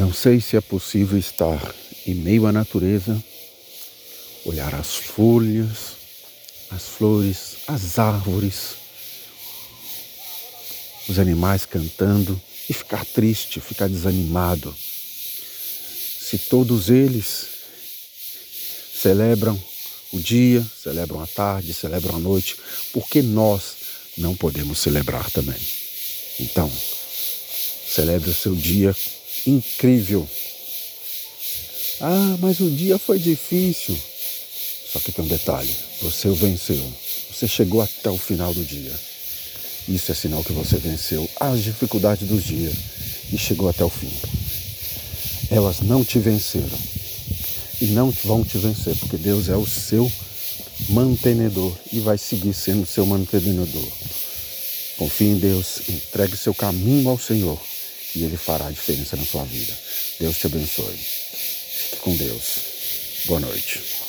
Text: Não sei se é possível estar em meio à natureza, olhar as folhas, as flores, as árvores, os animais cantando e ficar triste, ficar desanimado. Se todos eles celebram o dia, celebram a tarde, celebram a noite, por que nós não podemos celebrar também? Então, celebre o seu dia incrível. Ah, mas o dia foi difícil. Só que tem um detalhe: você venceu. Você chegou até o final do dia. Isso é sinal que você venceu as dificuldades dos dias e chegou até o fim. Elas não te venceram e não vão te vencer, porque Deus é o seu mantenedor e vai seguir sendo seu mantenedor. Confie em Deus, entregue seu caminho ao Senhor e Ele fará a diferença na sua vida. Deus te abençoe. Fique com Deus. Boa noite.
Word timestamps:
Não 0.00 0.14
sei 0.14 0.40
se 0.40 0.56
é 0.56 0.62
possível 0.62 1.18
estar 1.18 1.74
em 2.06 2.14
meio 2.14 2.46
à 2.46 2.52
natureza, 2.52 3.22
olhar 4.46 4.74
as 4.74 4.94
folhas, 4.94 5.76
as 6.70 6.84
flores, 6.84 7.58
as 7.66 7.98
árvores, 7.98 8.76
os 11.06 11.18
animais 11.18 11.66
cantando 11.66 12.40
e 12.66 12.72
ficar 12.72 13.04
triste, 13.04 13.60
ficar 13.60 13.90
desanimado. 13.90 14.74
Se 14.74 16.38
todos 16.48 16.88
eles 16.88 17.48
celebram 18.94 19.62
o 20.14 20.18
dia, 20.18 20.64
celebram 20.82 21.22
a 21.22 21.26
tarde, 21.26 21.74
celebram 21.74 22.16
a 22.16 22.18
noite, 22.18 22.56
por 22.90 23.06
que 23.06 23.20
nós 23.20 23.76
não 24.16 24.34
podemos 24.34 24.78
celebrar 24.78 25.30
também? 25.30 25.60
Então, 26.40 26.72
celebre 27.86 28.30
o 28.30 28.34
seu 28.34 28.54
dia 28.54 28.96
incrível. 29.46 30.28
Ah, 32.00 32.36
mas 32.40 32.60
o 32.60 32.70
dia 32.70 32.98
foi 32.98 33.18
difícil. 33.18 33.96
Só 34.92 34.98
que 34.98 35.12
tem 35.12 35.24
um 35.24 35.28
detalhe: 35.28 35.74
você 36.00 36.30
venceu. 36.30 36.82
Você 37.30 37.46
chegou 37.46 37.80
até 37.80 38.10
o 38.10 38.18
final 38.18 38.52
do 38.52 38.64
dia. 38.64 38.92
Isso 39.88 40.12
é 40.12 40.14
sinal 40.14 40.44
que 40.44 40.52
você 40.52 40.76
venceu 40.76 41.28
as 41.38 41.62
dificuldades 41.62 42.28
dos 42.28 42.44
dias 42.44 42.74
e 43.32 43.38
chegou 43.38 43.68
até 43.68 43.84
o 43.84 43.88
fim. 43.88 44.12
Elas 45.50 45.80
não 45.80 46.04
te 46.04 46.18
venceram 46.18 46.78
e 47.80 47.86
não 47.86 48.10
vão 48.24 48.44
te 48.44 48.58
vencer, 48.58 48.94
porque 48.96 49.16
Deus 49.16 49.48
é 49.48 49.56
o 49.56 49.66
seu 49.66 50.10
mantenedor 50.88 51.74
e 51.92 51.98
vai 52.00 52.18
seguir 52.18 52.54
sendo 52.54 52.86
seu 52.86 53.06
mantenedor. 53.06 53.88
Confie 54.96 55.28
em 55.28 55.38
Deus, 55.38 55.88
entregue 55.88 56.36
seu 56.36 56.54
caminho 56.54 57.08
ao 57.08 57.18
Senhor 57.18 57.58
e 58.14 58.24
Ele 58.24 58.36
fará 58.36 58.66
a 58.66 58.70
diferença 58.70 59.16
na 59.16 59.24
sua 59.24 59.44
vida. 59.44 59.72
Deus 60.18 60.38
te 60.38 60.46
abençoe. 60.46 60.96
Fique 60.96 61.96
com 61.96 62.16
Deus. 62.16 62.44
Boa 63.26 63.40
noite. 63.40 63.99